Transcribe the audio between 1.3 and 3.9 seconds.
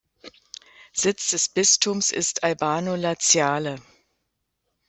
Bistums ist Albano Laziale.